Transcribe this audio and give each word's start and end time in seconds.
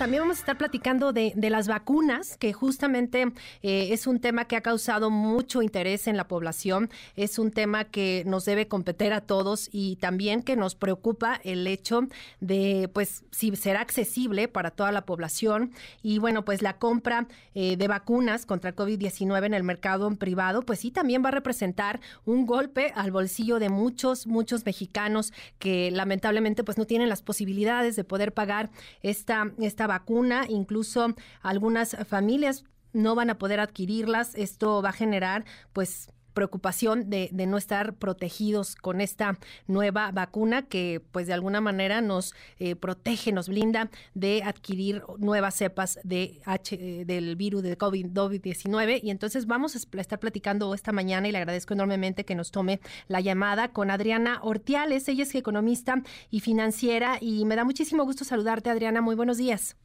También 0.00 0.22
vamos 0.22 0.38
a 0.38 0.40
estar 0.40 0.56
platicando 0.56 1.12
de, 1.12 1.34
las 1.50 1.68
vacunas, 1.68 2.38
que 2.38 2.54
justamente 2.54 3.32
eh, 3.60 3.88
es 3.90 4.06
un 4.06 4.18
tema 4.18 4.46
que 4.46 4.56
ha 4.56 4.62
causado 4.62 5.10
mucho 5.10 5.60
interés 5.60 6.06
en 6.06 6.16
la 6.16 6.26
población, 6.26 6.88
es 7.16 7.38
un 7.38 7.50
tema 7.50 7.84
que 7.84 8.22
nos 8.24 8.46
debe 8.46 8.66
competir 8.66 9.12
a 9.12 9.20
todos 9.20 9.68
y 9.70 9.96
también 9.96 10.42
que 10.42 10.56
nos 10.56 10.74
preocupa 10.74 11.38
el 11.44 11.66
hecho 11.66 12.08
de, 12.40 12.88
pues, 12.94 13.24
si 13.30 13.54
será 13.56 13.82
accesible 13.82 14.48
para 14.48 14.70
toda 14.70 14.90
la 14.90 15.04
población. 15.04 15.70
Y 16.02 16.18
bueno, 16.18 16.46
pues 16.46 16.62
la 16.62 16.78
compra 16.78 17.26
eh, 17.54 17.76
de 17.76 17.86
vacunas 17.86 18.46
contra 18.46 18.70
el 18.70 18.76
COVID-19 18.76 19.44
en 19.44 19.52
el 19.52 19.64
mercado 19.64 20.10
privado, 20.16 20.62
pues 20.62 20.78
sí, 20.80 20.90
también 20.90 21.22
va 21.22 21.28
a 21.28 21.32
representar 21.32 22.00
un 22.24 22.46
golpe 22.46 22.94
al 22.96 23.10
bolsillo 23.10 23.58
de 23.58 23.68
muchos, 23.68 24.26
muchos 24.26 24.64
mexicanos 24.64 25.34
que 25.58 25.90
lamentablemente 25.90 26.64
pues 26.64 26.78
no 26.78 26.86
tienen 26.86 27.10
las 27.10 27.20
posibilidades 27.20 27.96
de 27.96 28.04
poder 28.04 28.32
pagar 28.32 28.70
esta, 29.02 29.52
esta 29.58 29.89
vacuna, 29.90 30.46
incluso 30.48 31.14
algunas 31.42 31.96
familias 32.06 32.64
no 32.92 33.14
van 33.14 33.30
a 33.30 33.38
poder 33.38 33.60
adquirirlas. 33.60 34.34
Esto 34.34 34.82
va 34.82 34.90
a 34.90 35.00
generar, 35.02 35.44
pues, 35.72 36.08
preocupación 36.34 37.10
de, 37.10 37.30
no 37.32 37.56
estar 37.56 37.94
protegidos 37.94 38.76
con 38.76 39.00
esta 39.00 39.38
nueva 39.66 40.12
vacuna 40.12 40.62
que 40.62 41.00
pues 41.12 41.26
de 41.26 41.32
alguna 41.32 41.60
manera 41.60 42.00
nos 42.00 42.34
eh, 42.58 42.76
protege, 42.76 43.32
nos 43.32 43.48
blinda 43.48 43.90
de 44.14 44.42
adquirir 44.42 45.02
nuevas 45.18 45.54
cepas 45.54 45.98
de 46.04 46.40
H, 46.44 46.76
eh, 46.76 47.04
del 47.04 47.36
virus 47.36 47.62
de 47.62 47.76
COVID-19 47.76 49.00
y 49.02 49.10
entonces 49.10 49.46
vamos 49.46 49.74
a 49.74 50.00
estar 50.00 50.18
platicando 50.18 50.74
esta 50.74 50.92
mañana 50.92 51.28
y 51.28 51.32
le 51.32 51.38
agradezco 51.38 51.74
enormemente 51.74 52.24
que 52.24 52.34
nos 52.34 52.50
tome 52.50 52.80
la 53.08 53.20
llamada 53.20 53.68
con 53.68 53.90
Adriana 53.90 54.40
Ortiales, 54.42 55.08
ella 55.08 55.24
es 55.24 55.34
economista 55.34 56.02
y 56.30 56.40
financiera 56.40 57.18
y 57.20 57.44
me 57.44 57.56
da 57.56 57.64
muchísimo 57.64 58.04
gusto 58.04 58.24
saludarte 58.24 58.70
Adriana, 58.70 59.00
muy 59.00 59.14
buenos 59.14 59.38
días. 59.38 59.76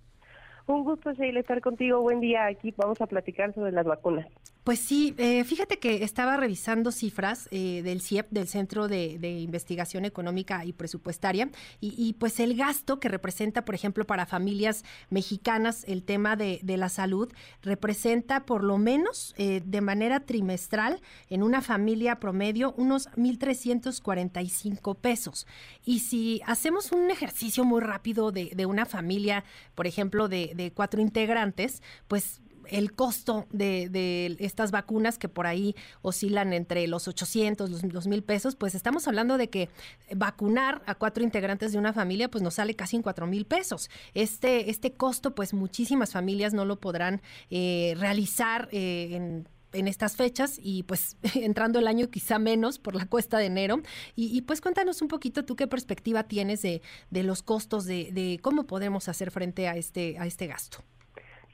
Un 0.68 0.84
gusto, 0.84 1.14
Sheila, 1.14 1.40
estar 1.40 1.62
contigo. 1.62 2.02
Buen 2.02 2.20
día. 2.20 2.46
Aquí 2.46 2.74
vamos 2.76 3.00
a 3.00 3.06
platicar 3.06 3.54
sobre 3.54 3.72
las 3.72 3.86
vacunas. 3.86 4.28
Pues 4.66 4.80
sí, 4.80 5.14
eh, 5.20 5.44
fíjate 5.44 5.78
que 5.78 6.04
estaba 6.04 6.38
revisando 6.38 6.92
cifras 6.92 7.48
eh, 7.52 7.84
del 7.84 8.02
CIEP, 8.02 8.32
del 8.32 8.48
Centro 8.48 8.88
de, 8.88 9.40
Investigación 9.40 10.06
Económica 10.06 10.66
y 10.66 10.74
Presupuestaria, 10.74 11.52
y, 11.80 12.14
pues 12.14 12.40
el 12.40 12.58
gasto 12.58 13.00
que 13.00 13.08
representa, 13.08 13.64
por 13.64 13.76
ejemplo, 13.76 14.06
para 14.08 14.26
familias 14.26 14.84
mexicanas 15.12 15.84
el 15.88 16.02
tema 16.02 16.36
de, 16.36 16.62
la 16.64 16.90
salud, 16.90 17.32
representa 17.62 18.48
por 18.48 18.64
lo 18.64 18.80
menos 18.80 19.36
eh, 19.38 19.62
de 19.64 19.82
manera 19.82 20.22
trimestral 20.22 21.00
en 21.30 21.44
una 21.44 21.62
familia 21.62 22.20
promedio 22.20 22.74
unos 22.76 23.08
1.345 23.12 24.98
pesos. 24.98 25.46
Y 25.86 26.00
si 26.00 26.42
hacemos 26.48 26.92
un 26.92 27.12
ejercicio 27.12 27.66
muy 27.66 27.82
rápido 27.82 28.32
de, 28.32 28.50
de 28.56 28.66
una 28.66 28.88
familia, 28.88 29.44
por 29.76 29.86
ejemplo, 29.86 30.28
de, 30.28 30.54
de 30.56 30.72
cuatro 30.72 31.02
integrantes, 31.02 31.84
pues 32.08 32.42
el 32.70 32.94
costo 32.94 33.46
de, 33.52 34.36
estas 34.40 34.72
vacunas 34.72 35.18
que 35.18 35.30
por 35.30 35.48
ahí 35.48 35.76
oscilan 36.02 36.54
entre 36.54 36.88
los 36.88 37.08
800, 37.08 37.70
los, 37.70 37.84
los 37.84 38.08
mil 38.08 38.24
pesos, 38.24 38.56
pues 38.56 38.76
estamos 38.76 39.08
hablando 39.08 39.38
de 39.38 39.50
que 39.50 39.70
vacunar 40.16 40.82
a 40.86 40.96
cuatro 40.96 41.24
integrantes 41.24 41.72
de 41.72 41.78
una 41.78 41.94
familia 41.94 42.30
pues 42.30 42.44
nos 42.44 42.56
sale 42.56 42.76
casi 42.76 42.96
en 42.96 43.02
cuatro 43.02 43.28
mil 43.28 43.46
pesos. 43.46 43.90
Este, 44.14 44.70
este 44.70 44.94
costo 44.94 45.36
pues 45.36 45.54
muchísimas 45.54 46.12
familias 46.12 46.54
no 46.54 46.66
lo 46.66 46.80
podrán 46.80 47.22
eh, 47.50 47.96
realizar 47.98 48.70
eh, 48.72 49.44
en 49.76 49.88
estas 49.88 50.16
fechas 50.16 50.60
y 50.62 50.84
pues 50.84 51.18
entrando 51.36 51.80
el 51.80 51.88
año 51.88 52.10
quizá 52.10 52.40
menos 52.40 52.80
por 52.80 52.96
la 52.96 53.06
cuesta 53.06 53.38
de 53.38 53.46
enero. 53.46 53.82
Y, 54.16 54.42
pues 54.44 54.62
cuéntanos 54.62 55.02
un 55.02 55.08
poquito 55.08 55.46
tú 55.46 55.56
qué 55.56 55.68
perspectiva 55.68 56.24
tienes 56.24 56.62
de, 56.62 56.82
de 57.12 57.24
los 57.24 57.44
costos, 57.44 57.86
de, 57.86 58.10
de, 58.12 58.40
cómo 58.42 58.66
podemos 58.66 59.08
hacer 59.10 59.32
frente 59.32 59.68
a 59.68 59.76
este, 59.76 60.18
a 60.18 60.26
este 60.26 60.48
gasto. 60.48 60.84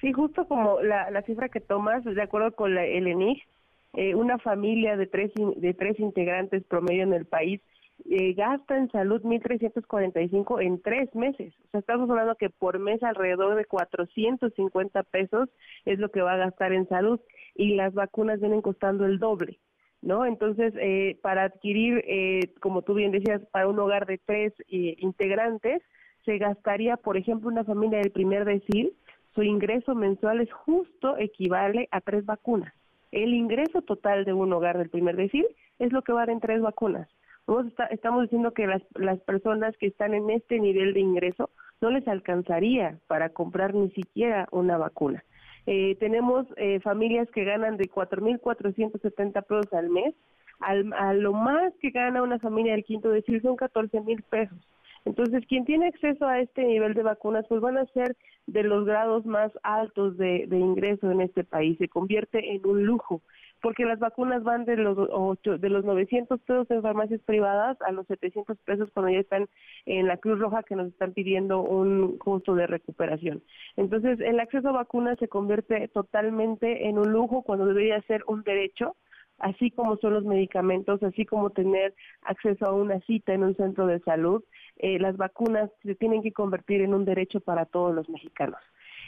Sí, 0.01 0.11
justo 0.11 0.47
como 0.47 0.81
la, 0.81 1.09
la 1.11 1.21
cifra 1.21 1.49
que 1.49 1.61
tomas, 1.61 2.03
de 2.03 2.21
acuerdo 2.21 2.53
con 2.53 2.75
la, 2.75 2.85
el 2.85 3.07
ENIG, 3.07 3.43
eh, 3.93 4.15
una 4.15 4.39
familia 4.39 4.97
de 4.97 5.05
tres, 5.05 5.31
de 5.35 5.73
tres 5.73 5.99
integrantes 5.99 6.63
promedio 6.63 7.03
en 7.03 7.13
el 7.13 7.25
país 7.25 7.61
eh, 8.09 8.33
gasta 8.33 8.77
en 8.77 8.89
salud 8.91 9.21
1.345 9.21 10.61
en 10.61 10.81
tres 10.81 11.13
meses. 11.13 11.53
O 11.65 11.69
sea, 11.71 11.79
estamos 11.81 12.09
hablando 12.09 12.35
que 12.35 12.49
por 12.49 12.79
mes 12.79 13.01
alrededor 13.03 13.55
de 13.55 13.65
450 13.65 15.03
pesos 15.03 15.49
es 15.85 15.99
lo 15.99 16.09
que 16.09 16.21
va 16.21 16.33
a 16.33 16.37
gastar 16.37 16.73
en 16.73 16.87
salud 16.87 17.19
y 17.55 17.75
las 17.75 17.93
vacunas 17.93 18.39
vienen 18.39 18.61
costando 18.61 19.05
el 19.05 19.19
doble. 19.19 19.59
¿No? 20.01 20.25
Entonces, 20.25 20.73
eh, 20.79 21.19
para 21.21 21.43
adquirir, 21.43 22.03
eh, 22.07 22.55
como 22.59 22.81
tú 22.81 22.95
bien 22.95 23.11
decías, 23.11 23.39
para 23.51 23.67
un 23.67 23.77
hogar 23.77 24.07
de 24.07 24.17
tres 24.17 24.51
eh, 24.67 24.95
integrantes, 24.97 25.83
se 26.25 26.39
gastaría, 26.39 26.97
por 26.97 27.17
ejemplo, 27.17 27.49
una 27.49 27.63
familia 27.63 27.99
del 27.99 28.11
primer 28.11 28.45
decil, 28.45 28.93
su 29.33 29.43
ingreso 29.43 29.95
mensual 29.95 30.41
es 30.41 30.51
justo 30.51 31.17
equivale 31.17 31.87
a 31.91 32.01
tres 32.01 32.25
vacunas. 32.25 32.73
El 33.11 33.33
ingreso 33.33 33.81
total 33.81 34.25
de 34.25 34.33
un 34.33 34.51
hogar 34.53 34.77
del 34.77 34.89
primer 34.89 35.15
decil 35.15 35.45
es 35.79 35.91
lo 35.91 36.01
que 36.01 36.13
va 36.13 36.23
en 36.25 36.39
tres 36.39 36.61
vacunas. 36.61 37.09
estamos 37.89 38.23
diciendo 38.23 38.53
que 38.53 38.67
las, 38.67 38.81
las 38.95 39.19
personas 39.21 39.75
que 39.77 39.87
están 39.87 40.13
en 40.13 40.29
este 40.29 40.59
nivel 40.59 40.93
de 40.93 41.01
ingreso 41.01 41.49
no 41.81 41.89
les 41.89 42.07
alcanzaría 42.07 42.97
para 43.07 43.29
comprar 43.29 43.73
ni 43.73 43.89
siquiera 43.91 44.47
una 44.51 44.77
vacuna. 44.77 45.23
Eh, 45.65 45.95
tenemos 45.99 46.47
eh, 46.57 46.79
familias 46.79 47.29
que 47.31 47.43
ganan 47.43 47.77
de 47.77 47.89
4.470 47.89 49.43
pesos 49.43 49.73
al 49.73 49.89
mes, 49.89 50.15
al, 50.59 50.91
a 50.93 51.13
lo 51.13 51.33
más 51.33 51.73
que 51.81 51.89
gana 51.89 52.23
una 52.23 52.39
familia 52.39 52.73
del 52.73 52.83
quinto 52.83 53.09
decir 53.09 53.41
son 53.41 53.57
14.000 53.57 54.23
pesos. 54.23 54.57
Entonces, 55.05 55.45
quien 55.47 55.65
tiene 55.65 55.87
acceso 55.87 56.25
a 56.25 56.39
este 56.39 56.63
nivel 56.63 56.93
de 56.93 57.03
vacunas, 57.03 57.45
pues 57.47 57.61
van 57.61 57.77
a 57.77 57.85
ser 57.87 58.15
de 58.47 58.63
los 58.63 58.85
grados 58.85 59.25
más 59.25 59.51
altos 59.63 60.17
de, 60.17 60.45
de 60.47 60.57
ingreso 60.57 61.09
en 61.11 61.21
este 61.21 61.43
país. 61.43 61.77
Se 61.77 61.87
convierte 61.87 62.53
en 62.53 62.65
un 62.65 62.85
lujo 62.85 63.21
porque 63.61 63.85
las 63.85 63.99
vacunas 63.99 64.43
van 64.43 64.65
de 64.65 64.75
los 64.75 64.97
ocho, 64.97 65.57
de 65.57 65.69
los 65.69 65.85
900 65.85 66.39
pesos 66.41 66.69
en 66.71 66.81
farmacias 66.81 67.21
privadas 67.21 67.77
a 67.81 67.91
los 67.91 68.07
700 68.07 68.57
pesos 68.59 68.89
cuando 68.93 69.11
ya 69.11 69.19
están 69.19 69.47
en 69.85 70.07
la 70.07 70.17
Cruz 70.17 70.39
Roja 70.39 70.63
que 70.63 70.75
nos 70.75 70.87
están 70.87 71.13
pidiendo 71.13 71.61
un 71.61 72.17
costo 72.17 72.55
de 72.55 72.67
recuperación. 72.67 73.43
Entonces, 73.77 74.19
el 74.19 74.39
acceso 74.39 74.69
a 74.69 74.73
vacunas 74.73 75.17
se 75.19 75.27
convierte 75.27 75.87
totalmente 75.89 76.87
en 76.87 76.97
un 76.97 77.11
lujo 77.11 77.43
cuando 77.43 77.65
debería 77.65 78.01
ser 78.01 78.23
un 78.27 78.43
derecho 78.43 78.95
así 79.41 79.71
como 79.71 79.97
son 79.97 80.13
los 80.13 80.23
medicamentos, 80.23 81.01
así 81.03 81.25
como 81.25 81.49
tener 81.49 81.93
acceso 82.23 82.65
a 82.65 82.73
una 82.73 82.99
cita 83.01 83.33
en 83.33 83.43
un 83.43 83.55
centro 83.55 83.87
de 83.87 83.99
salud, 83.99 84.43
eh, 84.77 84.99
las 84.99 85.17
vacunas 85.17 85.69
se 85.83 85.95
tienen 85.95 86.21
que 86.21 86.31
convertir 86.31 86.81
en 86.81 86.93
un 86.93 87.05
derecho 87.05 87.39
para 87.39 87.65
todos 87.65 87.93
los 87.93 88.07
mexicanos. 88.09 88.59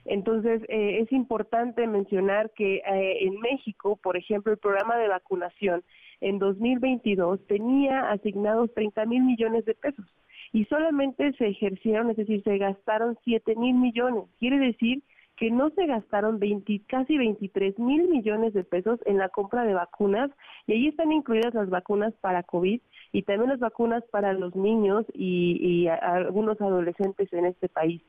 Entonces, 0.05 0.61
eh, 0.67 0.99
es 1.01 1.11
importante 1.11 1.88
mencionar 1.88 2.51
que 2.51 2.77
eh, 2.77 3.25
en 3.25 3.39
México, 3.39 3.97
por 4.01 4.17
ejemplo, 4.17 4.51
el 4.51 4.57
programa 4.57 4.97
de 4.97 5.07
vacunación 5.07 5.83
en 6.19 6.39
2022 6.39 7.45
tenía 7.47 8.11
asignados 8.11 8.73
30 8.73 9.05
mil 9.05 9.23
millones 9.23 9.65
de 9.65 9.75
pesos 9.75 10.05
y 10.51 10.65
solamente 10.65 11.33
se 11.33 11.47
ejercieron, 11.47 12.09
es 12.09 12.17
decir, 12.17 12.44
se 12.44 12.57
gastaron 12.57 13.17
7 13.23 13.55
mil 13.55 13.75
millones. 13.75 14.25
Quiere 14.39 14.59
decir 14.59 15.01
que 15.38 15.49
no 15.49 15.69
se 15.71 15.85
gastaron 15.88 16.39
20, 16.39 16.81
casi 16.88 17.17
23 17.17 17.79
mil 17.79 18.07
millones 18.07 18.53
de 18.53 18.63
pesos 18.63 18.99
en 19.05 19.17
la 19.17 19.29
compra 19.29 19.63
de 19.63 19.73
vacunas 19.73 20.29
y 20.67 20.73
ahí 20.73 20.88
están 20.88 21.11
incluidas 21.11 21.53
las 21.53 21.69
vacunas 21.69 22.13
para 22.21 22.44
COVID 22.44 22.79
y 23.11 23.21
también 23.23 23.49
las 23.49 23.59
vacunas 23.59 24.03
para 24.11 24.33
los 24.33 24.55
niños 24.55 25.05
y, 25.13 25.57
y 25.61 25.88
algunos 25.88 26.59
adolescentes 26.61 27.31
en 27.33 27.45
este 27.45 27.69
país. 27.69 28.01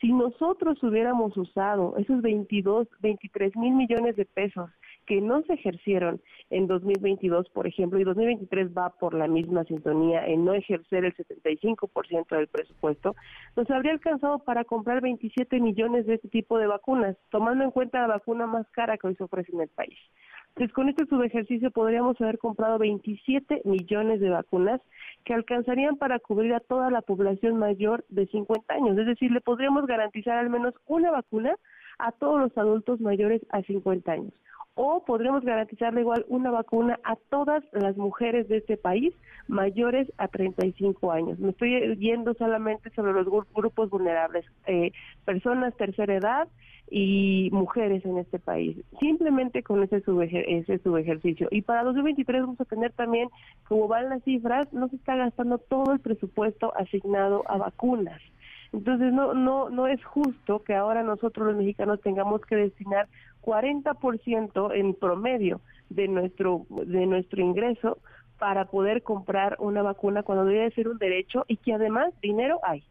Si 0.00 0.12
nosotros 0.12 0.82
hubiéramos 0.82 1.36
usado 1.36 1.96
esos 1.96 2.22
22, 2.22 2.88
23 3.00 3.56
mil 3.56 3.74
millones 3.74 4.16
de 4.16 4.24
pesos 4.24 4.68
que 5.06 5.20
no 5.20 5.42
se 5.42 5.54
ejercieron 5.54 6.20
en 6.50 6.66
2022, 6.66 7.48
por 7.50 7.66
ejemplo, 7.66 7.98
y 7.98 8.04
2023 8.04 8.76
va 8.76 8.90
por 8.90 9.14
la 9.14 9.26
misma 9.26 9.64
sintonía 9.64 10.26
en 10.26 10.44
no 10.44 10.54
ejercer 10.54 11.04
el 11.04 11.14
75% 11.14 12.36
del 12.36 12.48
presupuesto, 12.48 13.14
nos 13.56 13.70
habría 13.70 13.92
alcanzado 13.92 14.38
para 14.40 14.64
comprar 14.64 15.00
27 15.00 15.60
millones 15.60 16.06
de 16.06 16.14
este 16.14 16.28
tipo 16.28 16.58
de 16.58 16.66
vacunas, 16.66 17.16
tomando 17.30 17.64
en 17.64 17.70
cuenta 17.70 18.00
la 18.00 18.14
vacuna 18.14 18.46
más 18.46 18.68
cara 18.70 18.96
que 18.98 19.06
hoy 19.06 19.16
se 19.16 19.24
ofrece 19.24 19.52
en 19.52 19.62
el 19.62 19.68
país. 19.68 19.98
Entonces, 20.54 20.74
con 20.74 20.90
este 20.90 21.06
subejercicio 21.06 21.70
podríamos 21.70 22.20
haber 22.20 22.38
comprado 22.38 22.78
27 22.78 23.62
millones 23.64 24.20
de 24.20 24.28
vacunas 24.28 24.82
que 25.24 25.32
alcanzarían 25.32 25.96
para 25.96 26.18
cubrir 26.18 26.52
a 26.52 26.60
toda 26.60 26.90
la 26.90 27.00
población 27.00 27.56
mayor 27.56 28.04
de 28.10 28.26
50 28.26 28.74
años. 28.74 28.98
Es 28.98 29.06
decir, 29.06 29.32
le 29.32 29.40
podríamos 29.40 29.86
garantizar 29.86 30.36
al 30.36 30.50
menos 30.50 30.74
una 30.86 31.10
vacuna 31.10 31.56
a 31.98 32.12
todos 32.12 32.38
los 32.38 32.58
adultos 32.58 33.00
mayores 33.00 33.40
a 33.50 33.62
50 33.62 34.12
años. 34.12 34.34
O 34.74 35.04
podremos 35.04 35.44
garantizarle 35.44 36.00
igual 36.00 36.24
una 36.28 36.50
vacuna 36.50 36.98
a 37.04 37.16
todas 37.16 37.62
las 37.72 37.96
mujeres 37.96 38.48
de 38.48 38.58
este 38.58 38.76
país 38.76 39.14
mayores 39.48 40.10
a 40.18 40.28
35 40.28 41.12
años. 41.12 41.38
Me 41.38 41.50
estoy 41.50 41.96
yendo 41.96 42.34
solamente 42.34 42.90
sobre 42.90 43.12
los 43.12 43.26
grupos 43.54 43.90
vulnerables, 43.90 44.46
eh, 44.66 44.92
personas 45.24 45.76
tercera 45.76 46.14
edad 46.14 46.48
y 46.90 47.50
mujeres 47.52 48.04
en 48.04 48.18
este 48.18 48.38
país. 48.38 48.76
Simplemente 49.00 49.62
con 49.62 49.82
ese, 49.82 50.02
ese 50.06 50.78
subejercicio. 50.78 51.48
Y 51.50 51.62
para 51.62 51.84
2023 51.84 52.42
vamos 52.42 52.60
a 52.60 52.64
tener 52.64 52.92
también, 52.92 53.28
como 53.68 53.88
van 53.88 54.08
las 54.08 54.22
cifras, 54.24 54.72
no 54.72 54.88
se 54.88 54.96
está 54.96 55.16
gastando 55.16 55.58
todo 55.58 55.92
el 55.92 56.00
presupuesto 56.00 56.72
asignado 56.76 57.44
a 57.46 57.58
vacunas. 57.58 58.20
Entonces 58.72 59.12
no 59.12 59.34
no 59.34 59.68
no 59.68 59.86
es 59.86 60.02
justo 60.02 60.62
que 60.64 60.74
ahora 60.74 61.02
nosotros 61.02 61.46
los 61.46 61.56
mexicanos 61.56 62.00
tengamos 62.00 62.40
que 62.42 62.56
destinar 62.56 63.06
40% 63.42 64.74
en 64.74 64.94
promedio 64.94 65.60
de 65.90 66.08
nuestro 66.08 66.66
de 66.70 67.06
nuestro 67.06 67.42
ingreso 67.42 67.98
para 68.38 68.64
poder 68.64 69.02
comprar 69.02 69.56
una 69.60 69.82
vacuna 69.82 70.22
cuando 70.22 70.44
debe 70.44 70.70
ser 70.72 70.88
un 70.88 70.98
derecho 70.98 71.44
y 71.48 71.58
que 71.58 71.74
además 71.74 72.12
dinero 72.20 72.58
hay. 72.64 72.84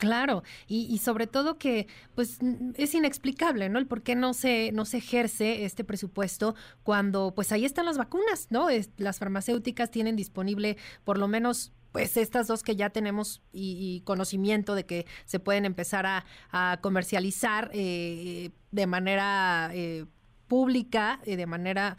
Claro, 0.00 0.42
y, 0.66 0.96
sobre 0.96 1.26
todo 1.26 1.58
que 1.58 1.86
pues 2.14 2.38
es 2.76 2.94
inexplicable, 2.94 3.68
¿no? 3.68 3.78
El 3.78 3.86
por 3.86 4.02
qué 4.02 4.14
no 4.14 4.32
se 4.32 4.72
no 4.72 4.86
se 4.86 4.96
ejerce 4.96 5.66
este 5.66 5.84
presupuesto 5.84 6.54
cuando 6.82 7.34
pues 7.34 7.52
ahí 7.52 7.66
están 7.66 7.84
las 7.84 7.98
vacunas, 7.98 8.46
¿no? 8.50 8.68
las 8.96 9.18
farmacéuticas 9.18 9.90
tienen 9.90 10.16
disponible 10.16 10.78
por 11.04 11.18
lo 11.18 11.28
menos 11.28 11.74
pues 11.92 12.16
estas 12.16 12.46
dos 12.46 12.62
que 12.62 12.76
ya 12.76 12.90
tenemos 12.90 13.42
y, 13.52 14.02
conocimiento 14.04 14.74
de 14.74 14.86
que 14.86 15.06
se 15.24 15.40
pueden 15.40 15.64
empezar 15.64 16.06
a, 16.06 16.78
comercializar 16.80 17.70
eh, 17.72 18.50
de 18.70 18.86
manera 18.86 19.70
eh, 19.72 20.06
pública, 20.46 21.20
eh, 21.24 21.36
de 21.36 21.46
manera 21.46 21.96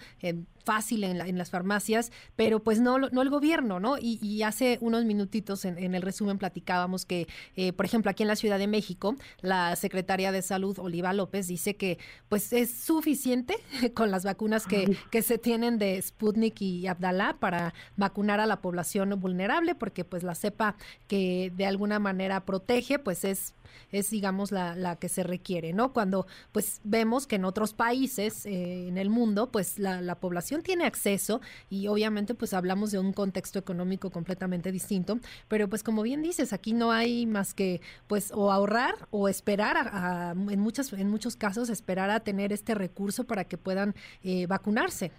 fácil 0.63 1.03
en, 1.03 1.21
en, 1.21 1.37
las 1.37 1.49
farmacias, 1.49 2.11
pero 2.35 2.61
pues 2.61 2.79
no, 2.79 2.97
no 2.97 3.21
el 3.21 3.29
gobierno, 3.29 3.79
¿no? 3.79 3.97
Y, 3.99 4.41
hace 4.41 4.79
unos 4.81 5.05
minutitos 5.05 5.65
en, 5.65 5.93
el 5.93 6.01
resumen 6.01 6.37
platicábamos 6.37 7.05
que, 7.05 7.27
eh, 7.55 7.73
por 7.73 7.85
ejemplo, 7.85 8.09
aquí 8.09 8.23
en 8.23 8.27
la 8.27 8.35
Ciudad 8.35 8.57
de 8.57 8.67
México, 8.67 9.15
la 9.41 9.75
secretaria 9.75 10.31
de 10.31 10.41
Salud, 10.41 10.79
Oliva 10.79 11.13
López, 11.13 11.47
dice 11.47 11.75
que 11.75 11.99
pues 12.27 12.53
es 12.53 12.71
suficiente 12.71 13.55
con 13.93 14.09
las 14.09 14.23
vacunas 14.23 14.65
que, 14.65 14.97
que 15.11 15.21
se 15.21 15.37
tienen 15.37 15.77
de 15.77 16.01
Sputnik 16.01 16.61
y 16.61 16.87
Abdalá 16.87 17.37
para 17.39 17.73
vacunar 17.97 18.39
a 18.39 18.45
la 18.45 18.61
población 18.61 19.19
vulnerable, 19.19 19.75
porque 19.75 20.05
pues 20.05 20.23
la 20.23 20.35
cepa 20.35 20.75
que 21.07 21.51
de 21.55 21.65
alguna 21.65 21.99
manera 21.99 22.45
protege, 22.45 22.99
pues 22.99 23.23
es 23.23 23.53
es 23.91 24.09
digamos 24.09 24.51
la, 24.51 24.75
la 24.75 24.97
que 24.97 25.07
se 25.07 25.23
requiere, 25.23 25.71
¿no? 25.71 25.93
Cuando 25.93 26.27
pues 26.51 26.81
vemos 26.83 27.25
que 27.25 27.37
en 27.37 27.45
otros 27.45 27.73
países 27.73 28.45
eh, 28.45 28.87
en 28.87 28.97
el 28.97 29.09
mundo 29.09 29.51
pues 29.51 29.79
la, 29.79 30.01
la 30.01 30.15
población 30.15 30.50
tiene 30.59 30.85
acceso 30.85 31.39
y 31.69 31.87
obviamente 31.87 32.35
pues 32.35 32.53
hablamos 32.53 32.91
de 32.91 32.99
un 32.99 33.13
contexto 33.13 33.59
económico 33.59 34.09
completamente 34.09 34.71
distinto, 34.71 35.19
pero 35.47 35.69
pues 35.69 35.83
como 35.83 36.03
bien 36.03 36.21
dices, 36.21 36.51
aquí 36.51 36.73
no 36.73 36.91
hay 36.91 37.25
más 37.25 37.53
que 37.53 37.79
pues 38.07 38.31
o 38.35 38.51
ahorrar 38.51 38.95
o 39.09 39.29
esperar 39.29 39.77
a, 39.77 40.31
en 40.31 40.59
muchas 40.59 40.91
en 40.91 41.09
muchos 41.09 41.35
casos 41.35 41.69
esperar 41.69 42.09
a 42.09 42.19
tener 42.19 42.51
este 42.51 42.75
recurso 42.75 43.23
para 43.23 43.45
que 43.45 43.57
puedan 43.57 43.95
eh, 44.23 44.45
vacunarse. 44.47 45.11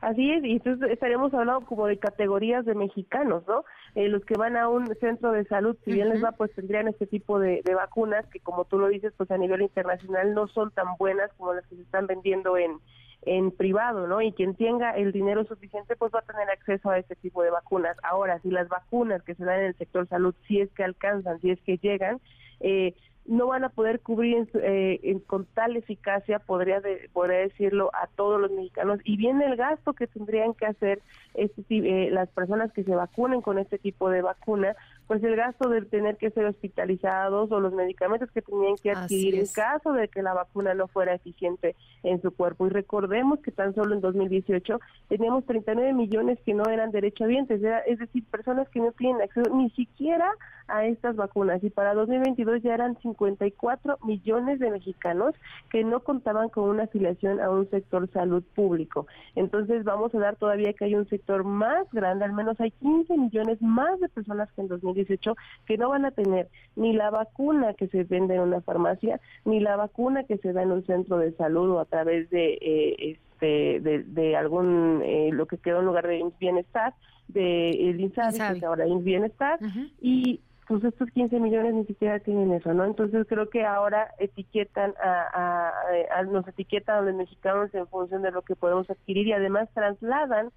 Así 0.00 0.30
es, 0.30 0.42
y 0.44 0.52
entonces 0.52 0.90
estaríamos 0.90 1.34
hablando 1.34 1.66
como 1.66 1.86
de 1.86 1.98
categorías 1.98 2.64
de 2.64 2.74
mexicanos, 2.74 3.46
¿no? 3.46 3.64
Eh, 3.94 4.08
los 4.08 4.24
que 4.24 4.34
van 4.34 4.56
a 4.56 4.66
un 4.66 4.86
centro 4.96 5.32
de 5.32 5.44
salud, 5.44 5.76
si 5.84 5.92
bien 5.92 6.08
les 6.08 6.24
va, 6.24 6.32
pues 6.32 6.50
tendrían 6.54 6.88
este 6.88 7.06
tipo 7.06 7.38
de, 7.38 7.60
de, 7.62 7.74
vacunas 7.74 8.24
que, 8.28 8.40
como 8.40 8.64
tú 8.64 8.78
lo 8.78 8.88
dices, 8.88 9.12
pues 9.18 9.30
a 9.30 9.36
nivel 9.36 9.60
internacional 9.60 10.32
no 10.32 10.48
son 10.48 10.70
tan 10.70 10.86
buenas 10.98 11.30
como 11.36 11.52
las 11.52 11.66
que 11.66 11.76
se 11.76 11.82
están 11.82 12.06
vendiendo 12.06 12.56
en, 12.56 12.80
en 13.22 13.50
privado, 13.50 14.06
¿no? 14.06 14.22
Y 14.22 14.32
quien 14.32 14.54
tenga 14.54 14.92
el 14.92 15.12
dinero 15.12 15.44
suficiente, 15.44 15.96
pues 15.96 16.12
va 16.14 16.20
a 16.20 16.32
tener 16.32 16.48
acceso 16.48 16.90
a 16.90 16.98
este 16.98 17.16
tipo 17.16 17.42
de 17.42 17.50
vacunas. 17.50 17.96
Ahora, 18.02 18.38
si 18.40 18.50
las 18.50 18.68
vacunas 18.68 19.22
que 19.22 19.34
se 19.34 19.44
dan 19.44 19.60
en 19.60 19.66
el 19.66 19.76
sector 19.76 20.08
salud, 20.08 20.34
si 20.48 20.60
es 20.60 20.70
que 20.72 20.84
alcanzan, 20.84 21.40
si 21.40 21.50
es 21.50 21.60
que 21.60 21.76
llegan, 21.78 22.20
eh, 22.60 22.94
no 23.26 23.46
van 23.46 23.64
a 23.64 23.68
poder 23.68 24.00
cubrir 24.00 24.48
eh, 24.54 25.20
con 25.26 25.44
tal 25.44 25.76
eficacia, 25.76 26.38
podría, 26.38 26.82
podría 27.12 27.38
decirlo, 27.38 27.90
a 27.94 28.08
todos 28.08 28.40
los 28.40 28.50
mexicanos. 28.50 28.98
Y 29.04 29.16
viene 29.16 29.46
el 29.46 29.56
gasto 29.56 29.92
que 29.92 30.06
tendrían 30.06 30.54
que 30.54 30.66
hacer 30.66 31.00
este, 31.34 31.62
eh, 31.68 32.10
las 32.10 32.28
personas 32.30 32.72
que 32.72 32.82
se 32.82 32.94
vacunen 32.94 33.42
con 33.42 33.58
este 33.58 33.78
tipo 33.78 34.10
de 34.10 34.22
vacuna, 34.22 34.74
pues 35.10 35.24
el 35.24 35.34
gasto 35.34 35.68
de 35.68 35.82
tener 35.82 36.18
que 36.18 36.30
ser 36.30 36.44
hospitalizados 36.44 37.50
o 37.50 37.58
los 37.58 37.72
medicamentos 37.72 38.30
que 38.30 38.42
tenían 38.42 38.76
que 38.76 38.92
adquirir 38.92 39.34
en 39.40 39.46
caso 39.48 39.92
de 39.92 40.06
que 40.06 40.22
la 40.22 40.34
vacuna 40.34 40.72
no 40.72 40.86
fuera 40.86 41.14
eficiente 41.14 41.74
en 42.04 42.22
su 42.22 42.30
cuerpo. 42.30 42.68
Y 42.68 42.70
recordemos 42.70 43.40
que 43.40 43.50
tan 43.50 43.74
solo 43.74 43.96
en 43.96 44.02
2018 44.02 44.78
teníamos 45.08 45.44
39 45.46 45.94
millones 45.94 46.38
que 46.46 46.54
no 46.54 46.62
eran 46.70 46.92
derechohabientes, 46.92 47.60
es 47.88 47.98
decir, 47.98 48.24
personas 48.30 48.68
que 48.68 48.78
no 48.78 48.92
tienen 48.92 49.20
acceso 49.20 49.50
ni 49.52 49.70
siquiera 49.70 50.30
a 50.68 50.86
estas 50.86 51.16
vacunas. 51.16 51.62
Y 51.64 51.70
para 51.70 51.94
2022 51.94 52.62
ya 52.62 52.74
eran 52.74 52.96
54 53.02 53.98
millones 54.04 54.60
de 54.60 54.70
mexicanos 54.70 55.34
que 55.70 55.82
no 55.82 56.04
contaban 56.04 56.50
con 56.50 56.68
una 56.68 56.84
afiliación 56.84 57.40
a 57.40 57.50
un 57.50 57.68
sector 57.70 58.08
salud 58.12 58.44
público. 58.54 59.08
Entonces 59.34 59.82
vamos 59.82 60.14
a 60.14 60.18
dar 60.18 60.36
todavía 60.36 60.72
que 60.72 60.84
hay 60.84 60.94
un 60.94 61.08
sector 61.08 61.42
más 61.42 61.90
grande, 61.90 62.24
al 62.24 62.32
menos 62.32 62.60
hay 62.60 62.70
15 62.70 63.16
millones 63.16 63.60
más 63.60 63.98
de 63.98 64.08
personas 64.08 64.48
que 64.52 64.60
en 64.60 64.68
2018 65.00 65.36
que 65.66 65.78
no 65.78 65.90
van 65.90 66.04
a 66.04 66.10
tener 66.10 66.48
ni 66.76 66.92
la 66.92 67.10
vacuna 67.10 67.74
que 67.74 67.88
se 67.88 68.04
vende 68.04 68.34
en 68.34 68.40
una 68.42 68.60
farmacia, 68.60 69.20
ni 69.44 69.60
la 69.60 69.76
vacuna 69.76 70.24
que 70.24 70.38
se 70.38 70.52
da 70.52 70.62
en 70.62 70.72
un 70.72 70.84
centro 70.86 71.18
de 71.18 71.32
salud 71.32 71.70
o 71.70 71.80
a 71.80 71.84
través 71.84 72.30
de 72.30 72.58
eh, 72.60 73.10
este 73.12 73.80
de, 73.80 74.36
algún 74.36 75.00
eh, 75.04 75.30
lo 75.32 75.46
que 75.46 75.58
quedó 75.58 75.80
en 75.80 75.86
lugar 75.86 76.06
de 76.06 76.24
bienestar 76.38 76.94
de 77.28 77.70
el 77.70 78.00
INSABI, 78.00 78.60
que 78.60 78.66
ahora 78.66 78.84
es 78.84 79.04
bienestar 79.04 79.58
y 80.00 80.40
pues 80.70 80.84
estos 80.84 81.10
15 81.10 81.40
millones 81.40 81.74
ni 81.74 81.84
siquiera 81.84 82.20
tienen 82.20 82.52
eso, 82.52 82.72
¿no? 82.72 82.84
Entonces 82.84 83.26
creo 83.28 83.50
que 83.50 83.64
ahora 83.64 84.14
etiquetan 84.20 84.94
a, 85.02 85.72
a, 86.14 86.22
nos 86.22 86.46
etiquetan 86.46 86.98
a 86.98 87.00
los 87.00 87.14
mexicanos 87.16 87.74
en 87.74 87.88
función 87.88 88.22
de 88.22 88.30
lo 88.30 88.42
que 88.42 88.54
podemos 88.54 88.88
adquirir 88.88 89.26
y 89.26 89.32
además 89.32 89.68
trasladan 89.74 90.50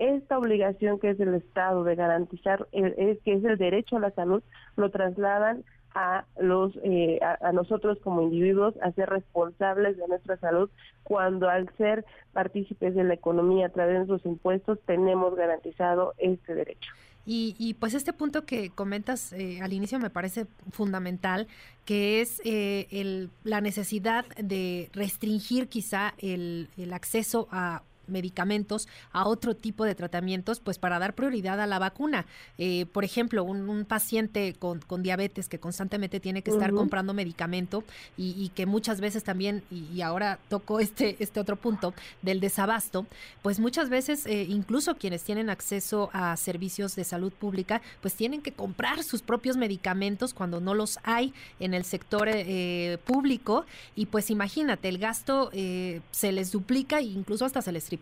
esta 0.00 0.38
obligación 0.38 0.98
que 0.98 1.10
es 1.10 1.18
del 1.18 1.34
Estado 1.34 1.84
de 1.84 1.94
garantizar, 1.94 2.66
que 2.72 3.18
es 3.24 3.44
el 3.44 3.58
derecho 3.58 3.98
a 3.98 4.00
la 4.00 4.10
salud, 4.10 4.42
lo 4.76 4.90
trasladan 4.90 5.62
a 5.94 6.24
los 6.38 6.72
eh, 6.84 7.20
a, 7.22 7.52
nosotros 7.52 7.98
como 8.02 8.22
individuos 8.22 8.74
a 8.80 8.92
ser 8.92 9.10
responsables 9.10 9.96
de 9.96 10.06
nuestra 10.06 10.36
salud 10.36 10.70
cuando 11.02 11.48
al 11.48 11.68
ser 11.76 12.04
partícipes 12.32 12.94
de 12.94 13.04
la 13.04 13.14
economía 13.14 13.66
a 13.66 13.70
través 13.70 14.00
de 14.00 14.06
sus 14.06 14.24
impuestos 14.24 14.78
tenemos 14.86 15.34
garantizado 15.34 16.14
este 16.18 16.54
derecho. 16.54 16.92
Y, 17.26 17.54
y, 17.58 17.74
pues 17.74 17.94
este 17.94 18.14
punto 18.14 18.46
que 18.46 18.70
comentas 18.70 19.32
eh, 19.34 19.60
al 19.60 19.72
inicio 19.74 19.98
me 19.98 20.08
parece 20.08 20.46
fundamental, 20.70 21.48
que 21.84 22.22
es 22.22 22.40
eh, 22.44 22.86
el, 22.90 23.30
la 23.44 23.60
necesidad 23.60 24.24
de 24.38 24.88
restringir 24.94 25.68
quizá 25.68 26.14
el, 26.18 26.68
el 26.78 26.92
acceso 26.94 27.46
a 27.50 27.82
medicamentos 28.10 28.88
a 29.12 29.26
otro 29.26 29.54
tipo 29.54 29.84
de 29.84 29.94
tratamientos, 29.94 30.60
pues 30.60 30.78
para 30.78 30.98
dar 30.98 31.14
prioridad 31.14 31.60
a 31.60 31.66
la 31.66 31.78
vacuna. 31.78 32.26
Eh, 32.58 32.86
por 32.92 33.04
ejemplo, 33.04 33.44
un, 33.44 33.84
paciente 33.84 34.54
con, 34.58 34.80
diabetes 35.02 35.48
que 35.48 35.58
constantemente 35.58 36.20
tiene 36.20 36.42
que 36.42 36.50
estar 36.50 36.72
comprando 36.72 37.14
medicamento 37.14 37.84
y, 38.16 38.50
que 38.54 38.66
muchas 38.66 39.00
veces 39.00 39.24
también, 39.24 39.62
y, 39.70 40.00
ahora 40.02 40.38
toco 40.48 40.80
este, 40.80 41.16
este 41.20 41.40
otro 41.40 41.56
punto 41.56 41.94
del 42.22 42.40
desabasto, 42.40 43.06
pues 43.42 43.60
muchas 43.60 43.88
veces 43.88 44.26
eh, 44.26 44.46
incluso 44.48 44.96
quienes 44.96 45.22
tienen 45.22 45.50
acceso 45.50 46.10
a 46.12 46.36
servicios 46.36 46.96
de 46.96 47.04
salud 47.04 47.32
pública, 47.32 47.80
pues 48.00 48.14
tienen 48.14 48.42
que 48.42 48.52
comprar 48.52 49.02
sus 49.02 49.22
propios 49.22 49.56
medicamentos 49.56 50.34
cuando 50.34 50.60
no 50.60 50.74
los 50.74 50.98
hay 51.04 51.32
en 51.58 51.74
el 51.74 51.84
sector 51.84 52.28
eh, 52.28 52.98
público 53.04 53.66
y 53.94 54.06
pues 54.06 54.30
imagínate, 54.30 54.88
el 54.88 54.98
gasto 54.98 55.50
se 55.52 56.32
les 56.32 56.52
duplica 56.52 56.98
e 56.98 57.04
incluso 57.04 57.44
hasta 57.44 57.62
se 57.62 57.72
les 57.72 57.84
triplica 57.84 57.99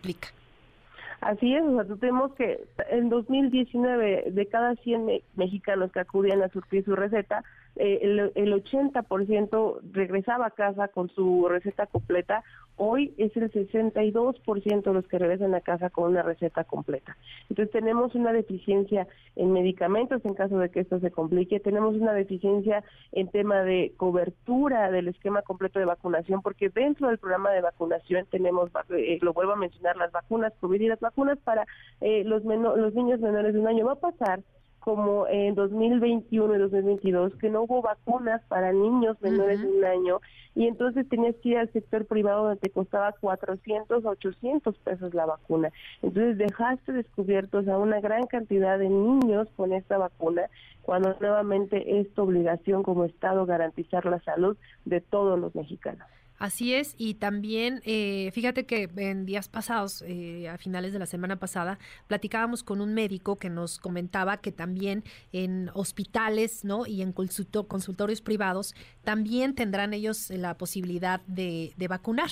Así 1.21 1.53
es, 1.53 1.63
o 1.63 1.83
sea, 1.83 1.95
tenemos 1.97 2.33
que 2.35 2.65
en 2.89 3.09
2019 3.09 4.31
de 4.31 4.45
cada 4.47 4.75
100 4.75 5.21
mexicanos 5.35 5.91
que 5.91 5.99
acudían 5.99 6.41
a 6.41 6.49
surtir 6.49 6.85
su 6.85 6.95
receta, 6.95 7.43
eh, 7.75 7.99
el, 8.01 8.31
el 8.35 8.53
80% 8.53 9.79
regresaba 9.91 10.47
a 10.47 10.51
casa 10.51 10.87
con 10.87 11.09
su 11.09 11.47
receta 11.49 11.87
completa 11.87 12.43
Hoy 12.81 13.13
es 13.17 13.35
el 13.35 13.51
62% 13.51 14.93
los 14.93 15.05
que 15.05 15.19
regresan 15.19 15.53
a 15.53 15.59
casa 15.59 15.89
con 15.89 16.11
una 16.11 16.21
receta 16.21 16.63
completa. 16.63 17.17
Entonces 17.49 17.73
tenemos 17.73 18.15
una 18.15 18.31
deficiencia 18.31 19.05
en 19.35 19.51
medicamentos 19.51 20.23
en 20.23 20.33
caso 20.33 20.57
de 20.57 20.69
que 20.69 20.79
esto 20.79 20.97
se 21.01 21.11
complique, 21.11 21.59
tenemos 21.59 21.95
una 21.95 22.13
deficiencia 22.13 22.85
en 23.11 23.27
tema 23.27 23.63
de 23.63 23.93
cobertura 23.97 24.91
del 24.91 25.09
esquema 25.09 25.41
completo 25.41 25.79
de 25.79 25.85
vacunación, 25.85 26.41
porque 26.41 26.69
dentro 26.69 27.09
del 27.09 27.17
programa 27.17 27.51
de 27.51 27.59
vacunación 27.59 28.25
tenemos, 28.31 28.71
eh, 28.91 29.19
lo 29.21 29.33
vuelvo 29.33 29.51
a 29.51 29.57
mencionar, 29.57 29.97
las 29.97 30.13
vacunas 30.13 30.53
COVID 30.61 30.79
y 30.79 30.87
las 30.87 31.01
vacunas 31.01 31.37
para 31.39 31.67
eh, 31.99 32.23
los, 32.23 32.45
los 32.45 32.93
niños 32.93 33.19
menores 33.19 33.53
de 33.53 33.59
un 33.59 33.67
año. 33.67 33.87
Va 33.87 33.93
a 33.93 33.95
pasar 33.95 34.39
como 34.79 35.27
en 35.27 35.55
2021 35.55 36.55
y 36.55 36.57
2022 36.57 37.35
que 37.35 37.49
no 37.49 37.63
hubo 37.63 37.81
vacunas 37.81 38.41
para 38.47 38.71
niños 38.71 39.21
menores 39.21 39.61
de 39.61 39.67
un 39.67 39.83
año 39.83 40.21
y 40.55 40.67
entonces 40.67 41.07
tenías 41.07 41.35
que 41.37 41.49
ir 41.49 41.57
al 41.57 41.71
sector 41.71 42.05
privado 42.05 42.43
donde 42.43 42.59
te 42.59 42.69
costaba 42.69 43.11
400, 43.13 44.03
800 44.03 44.77
pesos 44.79 45.13
la 45.13 45.25
vacuna. 45.25 45.71
Entonces 46.01 46.37
dejaste 46.37 46.91
descubiertos 46.91 47.67
a 47.67 47.77
una 47.77 48.01
gran 48.01 48.25
cantidad 48.25 48.79
de 48.79 48.89
niños 48.89 49.47
con 49.55 49.73
esta 49.73 49.97
vacuna 49.97 50.49
cuando 50.81 51.15
nuevamente 51.19 51.99
es 51.99 52.13
tu 52.13 52.23
obligación 52.23 52.83
como 52.83 53.05
Estado 53.05 53.45
garantizar 53.45 54.05
la 54.05 54.19
salud 54.21 54.57
de 54.85 55.01
todos 55.01 55.39
los 55.39 55.53
mexicanos. 55.55 56.07
Así 56.39 56.73
es, 56.73 56.95
y 56.97 57.15
también 57.15 57.81
eh, 57.83 58.31
fíjate 58.33 58.65
que 58.65 58.89
en 58.95 59.25
días 59.25 59.49
pasados, 59.49 60.01
eh, 60.07 60.47
a 60.47 60.57
finales 60.57 60.93
de 60.93 60.99
la 60.99 61.05
semana 61.05 61.35
pasada, 61.37 61.79
platicábamos 62.07 62.63
con 62.63 62.79
un 62.79 62.93
médico 62.93 63.35
que 63.35 63.49
nos 63.49 63.77
comentaba 63.77 64.37
que 64.37 64.53
también 64.53 65.03
en 65.33 65.69
hospitales 65.73 66.63
¿no? 66.63 66.85
y 66.85 67.01
en 67.01 67.11
consultorios 67.11 68.21
privados 68.21 68.73
también 69.03 69.53
tendrán 69.53 69.93
ellos 69.93 70.29
la 70.29 70.57
posibilidad 70.57 71.19
de, 71.27 71.73
de 71.75 71.87
vacunar 71.89 72.29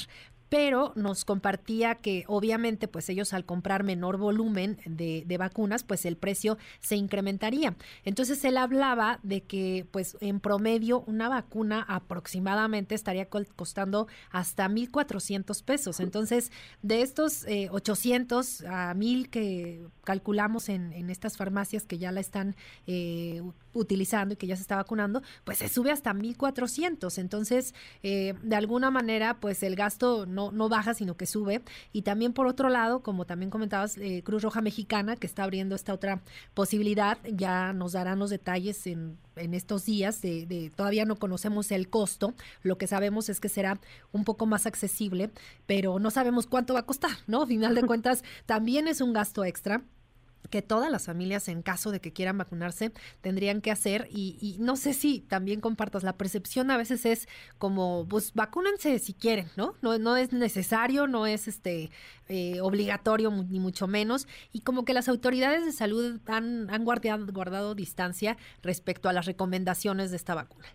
pero 0.49 0.93
nos 0.95 1.25
compartía 1.25 1.95
que 1.95 2.23
obviamente 2.27 2.87
pues 2.87 3.09
ellos 3.09 3.33
al 3.33 3.45
comprar 3.45 3.83
menor 3.83 4.17
volumen 4.17 4.77
de, 4.85 5.37
vacunas 5.37 5.83
pues 5.83 6.05
el 6.05 6.17
precio 6.17 6.57
se 6.79 6.95
incrementaría. 6.95 7.75
Entonces 8.03 8.43
él 8.45 8.57
hablaba 8.57 9.19
de 9.23 9.43
que 9.43 9.85
pues 9.91 10.17
en 10.19 10.39
promedio 10.39 11.01
una 11.01 11.29
vacuna 11.29 11.85
aproximadamente 11.87 12.95
estaría 12.95 13.27
costando 13.27 14.07
hasta 14.31 14.67
1.400 14.67 15.63
pesos. 15.63 15.99
Entonces 15.99 16.51
de 16.81 17.01
estos 17.01 17.45
800 17.69 18.61
eh, 18.61 18.67
a 18.67 18.93
1.000 18.95 19.29
que 19.29 19.87
calculamos 20.03 20.69
en, 20.69 20.93
en, 20.93 21.09
estas 21.09 21.37
farmacias 21.37 21.85
que 21.85 21.97
ya 21.97 22.11
la 22.11 22.21
están 22.21 22.55
eh, 22.87 23.41
utilizando 23.73 24.33
y 24.33 24.37
que 24.37 24.47
ya 24.47 24.55
se 24.55 24.61
está 24.61 24.77
vacunando 24.77 25.21
pues 25.43 25.59
se 25.59 25.69
sube 25.69 25.91
hasta 25.91 26.13
1.400. 26.13 27.17
Entonces 27.19 27.75
eh, 28.01 28.33
de 28.41 28.55
alguna 28.55 28.89
manera 28.91 29.39
pues 29.39 29.61
el 29.63 29.75
gasto 29.75 30.25
no, 30.37 30.51
no 30.51 30.69
baja, 30.69 30.93
sino 30.93 31.17
que 31.17 31.25
sube. 31.25 31.63
Y 31.91 32.03
también 32.03 32.31
por 32.31 32.45
otro 32.45 32.69
lado, 32.69 33.01
como 33.01 33.25
también 33.25 33.49
comentabas, 33.49 33.97
eh, 33.97 34.21
Cruz 34.23 34.43
Roja 34.43 34.61
Mexicana, 34.61 35.15
que 35.15 35.25
está 35.25 35.43
abriendo 35.43 35.75
esta 35.75 35.93
otra 35.93 36.21
posibilidad, 36.53 37.17
ya 37.25 37.73
nos 37.73 37.93
darán 37.93 38.19
los 38.19 38.29
detalles 38.29 38.85
en, 38.85 39.17
en 39.35 39.55
estos 39.55 39.85
días, 39.85 40.21
de, 40.21 40.71
todavía 40.75 41.05
no 41.05 41.15
conocemos 41.15 41.71
el 41.71 41.89
costo, 41.89 42.35
lo 42.61 42.77
que 42.77 42.85
sabemos 42.85 43.29
es 43.29 43.39
que 43.39 43.49
será 43.49 43.79
un 44.11 44.23
poco 44.23 44.45
más 44.45 44.67
accesible, 44.67 45.31
pero 45.65 45.97
no 45.97 46.11
sabemos 46.11 46.45
cuánto 46.45 46.75
va 46.75 46.81
a 46.81 46.85
costar, 46.85 47.17
¿no? 47.25 47.41
A 47.41 47.47
final 47.47 47.73
de 47.73 47.81
cuentas, 47.87 48.23
también 48.45 48.87
es 48.87 49.01
un 49.01 49.13
gasto 49.13 49.43
extra 49.43 49.81
que 50.49 50.61
todas 50.61 50.91
las 50.91 51.05
familias, 51.05 51.47
en 51.47 51.61
caso 51.61 51.91
de 51.91 51.99
que 51.99 52.11
quieran 52.11 52.37
vacunarse, 52.37 52.91
tendrían 53.21 53.61
que 53.61 53.71
hacer. 53.71 54.07
Y, 54.09 54.57
no 54.59 54.75
sé 54.75 54.93
si 54.93 55.21
también 55.21 55.61
compartas, 55.61 56.03
la 56.03 56.13
percepción 56.13 56.71
a 56.71 56.77
veces 56.77 57.05
es 57.05 57.27
como, 57.57 58.05
pues 58.09 58.33
vacúnense 58.33 58.99
si 58.99 59.13
quieren, 59.13 59.47
¿no? 59.55 59.75
No, 59.81 59.97
no 59.97 60.17
es 60.17 60.33
necesario, 60.33 61.07
no 61.07 61.25
es 61.27 61.47
este 61.47 61.89
eh, 62.29 62.59
obligatorio, 62.61 63.31
ni 63.31 63.59
mucho 63.59 63.87
menos. 63.87 64.27
Y 64.51 64.61
como 64.61 64.85
que 64.85 64.93
las 64.93 65.09
autoridades 65.09 65.65
de 65.65 65.71
salud 65.71 66.19
han, 66.27 66.69
han 66.69 66.83
guardado, 66.83 67.25
guardado 67.27 67.75
distancia 67.75 68.37
respecto 68.63 69.09
a 69.09 69.13
las 69.13 69.25
recomendaciones 69.25 70.11
de 70.11 70.17
esta 70.17 70.35
vacuna. 70.35 70.67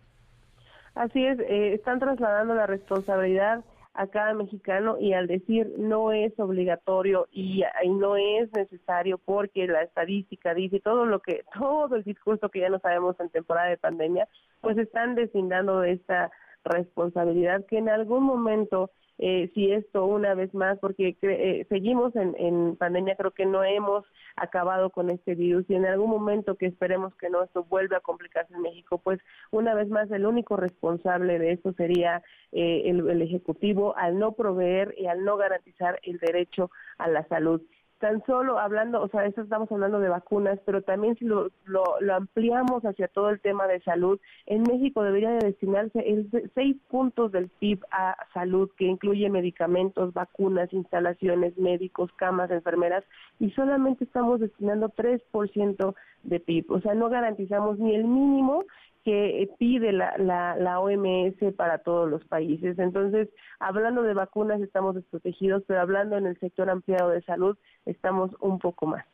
Así 0.94 1.24
es, 1.24 1.38
eh, 1.40 1.72
están 1.74 1.98
trasladando 2.00 2.54
la 2.54 2.66
responsabilidad 2.66 3.64
a 3.94 4.06
cada 4.06 4.32
mexicano 4.34 4.98
y 4.98 5.12
al 5.12 5.26
decir 5.26 5.72
no 5.76 6.12
es 6.12 6.38
obligatorio 6.38 7.28
y, 7.30 7.62
no 7.86 8.16
es 8.16 8.50
necesario 8.52 9.18
porque 9.18 9.66
la 9.66 9.82
estadística 9.82 10.54
dice 10.54 10.80
todo 10.80 11.04
lo 11.04 11.20
que 11.20 11.44
todo 11.54 11.96
el 11.96 12.02
discurso 12.02 12.48
que 12.48 12.60
ya 12.60 12.70
no 12.70 12.78
sabemos 12.78 13.18
en 13.20 13.28
temporada 13.28 13.68
de 13.68 13.76
pandemia 13.76 14.28
pues 14.60 14.78
están 14.78 15.14
deslindando 15.14 15.80
de 15.80 15.92
esta 15.92 16.30
responsabilidad 16.64 17.66
que 17.66 17.78
en 17.78 17.88
algún 17.88 18.22
momento 18.24 18.90
eh, 19.24 19.52
si 19.54 19.70
esto 19.70 20.04
una 20.04 20.34
vez 20.34 20.52
más, 20.52 20.80
porque 20.80 21.16
eh, 21.22 21.64
seguimos 21.68 22.12
en, 22.16 22.74
pandemia, 22.74 23.14
creo 23.14 23.30
que 23.30 23.46
no 23.46 23.62
hemos 23.62 24.04
acabado 24.34 24.90
con 24.90 25.10
este 25.10 25.36
virus 25.36 25.64
y 25.68 25.76
en 25.76 25.86
algún 25.86 26.10
momento 26.10 26.56
que 26.56 26.66
esperemos 26.66 27.14
que 27.14 27.30
no 27.30 27.44
esto 27.44 27.62
vuelva 27.62 27.98
a 27.98 28.00
complicarse 28.00 28.52
en 28.52 28.62
México, 28.62 28.98
pues 28.98 29.20
una 29.52 29.74
vez 29.74 29.88
más 29.88 30.10
el 30.10 30.26
único 30.26 30.56
responsable 30.56 31.38
de 31.38 31.52
esto 31.52 31.72
sería 31.74 32.20
eh, 32.50 32.82
el 32.86 33.22
Ejecutivo 33.22 33.96
al 33.96 34.18
no 34.18 34.32
proveer 34.32 34.92
y 34.98 35.06
al 35.06 35.24
no 35.24 35.36
garantizar 35.36 36.00
el 36.02 36.18
derecho 36.18 36.72
a 36.98 37.06
la 37.06 37.24
salud 37.28 37.62
tan 38.02 38.20
solo 38.26 38.58
hablando, 38.58 39.00
o 39.00 39.06
sea, 39.06 39.24
estamos 39.26 39.70
hablando 39.70 40.00
de 40.00 40.08
vacunas, 40.08 40.58
pero 40.66 40.82
también 40.82 41.14
si 41.14 41.24
lo, 41.24 41.52
lo, 41.66 41.84
ampliamos 42.12 42.84
hacia 42.84 43.06
todo 43.06 43.30
el 43.30 43.38
tema 43.38 43.68
de 43.68 43.80
salud, 43.82 44.18
en 44.46 44.64
México 44.64 45.04
debería 45.04 45.30
de 45.30 45.46
destinarse 45.46 46.00
el 46.00 46.28
seis 46.52 46.76
puntos 46.88 47.30
del 47.30 47.48
PIB 47.60 47.78
a 47.92 48.16
salud, 48.34 48.68
que 48.76 48.86
incluye 48.86 49.30
medicamentos, 49.30 50.12
vacunas, 50.12 50.72
instalaciones, 50.72 51.56
médicos, 51.56 52.10
camas, 52.16 52.50
enfermeras, 52.50 53.04
y 53.38 53.52
solamente 53.52 54.02
estamos 54.02 54.40
destinando 54.40 54.88
3% 54.88 55.94
de 56.24 56.40
PIB, 56.40 56.72
o 56.72 56.80
sea, 56.80 56.94
no 56.94 57.08
garantizamos 57.08 57.78
ni 57.78 57.94
el 57.94 58.02
mínimo 58.02 58.64
que 59.04 59.48
pide 59.58 59.92
la, 59.92 60.16
la, 60.18 60.56
la, 60.56 60.80
OMS 60.80 61.54
para 61.56 61.78
todos 61.78 62.08
los 62.08 62.24
países. 62.24 62.78
Entonces, 62.78 63.28
hablando 63.58 64.02
de 64.02 64.14
vacunas 64.14 64.60
estamos 64.60 64.94
desprotegidos, 64.94 65.62
pero 65.66 65.80
hablando 65.80 66.16
en 66.16 66.26
el 66.26 66.38
sector 66.38 66.70
ampliado 66.70 67.10
de 67.10 67.22
salud 67.22 67.56
estamos 67.84 68.30
un 68.40 68.58
poco 68.58 68.86
más. 68.86 69.04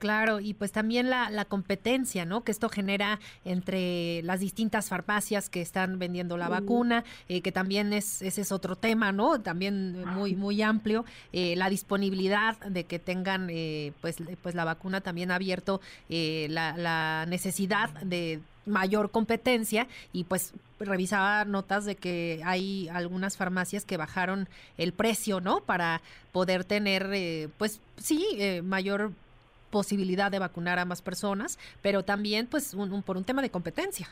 Claro, 0.00 0.40
y 0.40 0.54
pues 0.54 0.72
también 0.72 1.10
la, 1.10 1.28
la, 1.28 1.44
competencia, 1.44 2.24
¿no? 2.24 2.42
Que 2.42 2.52
esto 2.52 2.70
genera 2.70 3.20
entre 3.44 4.22
las 4.22 4.40
distintas 4.40 4.88
farmacias 4.88 5.50
que 5.50 5.60
están 5.60 5.98
vendiendo 5.98 6.38
la 6.38 6.48
vacuna, 6.48 7.04
eh, 7.28 7.42
que 7.42 7.52
también 7.52 7.92
es 7.92 8.22
ese 8.22 8.40
es 8.40 8.50
otro 8.50 8.76
tema, 8.76 9.12
¿no? 9.12 9.42
También 9.42 10.02
muy 10.06 10.34
muy 10.36 10.62
amplio. 10.62 11.04
Eh, 11.34 11.54
la 11.54 11.68
disponibilidad 11.68 12.58
de 12.60 12.84
que 12.84 12.98
tengan, 12.98 13.48
eh, 13.50 13.92
pues 14.00 14.16
pues 14.42 14.54
la 14.54 14.64
vacuna 14.64 15.02
también 15.02 15.30
ha 15.32 15.34
abierto 15.34 15.82
la, 16.08 16.74
la 16.78 17.26
necesidad 17.28 17.90
de 18.00 18.40
mayor 18.66 19.10
competencia 19.10 19.86
y 20.12 20.24
pues 20.24 20.54
revisaba 20.78 21.44
notas 21.44 21.84
de 21.84 21.94
que 21.94 22.40
hay 22.44 22.88
algunas 22.88 23.36
farmacias 23.36 23.84
que 23.84 23.96
bajaron 23.96 24.48
el 24.78 24.92
precio, 24.92 25.40
¿no? 25.40 25.60
Para 25.60 26.00
poder 26.32 26.64
tener, 26.64 27.50
pues 27.58 27.80
sí, 27.96 28.60
mayor 28.62 29.12
posibilidad 29.70 30.30
de 30.30 30.38
vacunar 30.38 30.78
a 30.78 30.84
más 30.84 31.00
personas, 31.00 31.58
pero 31.82 32.02
también 32.02 32.46
pues 32.46 32.74
un, 32.74 33.02
por 33.02 33.16
un 33.16 33.24
tema 33.24 33.42
de 33.42 33.50
competencia. 33.50 34.08